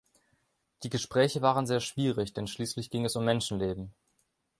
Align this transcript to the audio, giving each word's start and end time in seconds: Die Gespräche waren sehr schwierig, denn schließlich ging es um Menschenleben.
Die 0.81 0.89
Gespräche 0.89 1.43
waren 1.43 1.67
sehr 1.67 1.79
schwierig, 1.79 2.33
denn 2.33 2.47
schließlich 2.47 2.89
ging 2.89 3.05
es 3.05 3.15
um 3.15 3.23
Menschenleben. 3.23 3.93